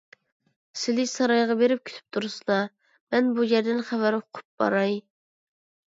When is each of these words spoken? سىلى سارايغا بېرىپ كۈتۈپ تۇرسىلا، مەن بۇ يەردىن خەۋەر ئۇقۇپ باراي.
سىلى 0.83 1.05
سارايغا 1.11 1.57
بېرىپ 1.59 1.85
كۈتۈپ 1.91 2.17
تۇرسىلا، 2.19 2.59
مەن 3.17 3.31
بۇ 3.39 3.49
يەردىن 3.55 3.87
خەۋەر 3.95 4.21
ئۇقۇپ 4.23 4.53
باراي. 4.65 5.03